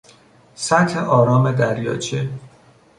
سطح 0.55 0.97
آرام 0.97 1.51
دریاچه 1.51 2.29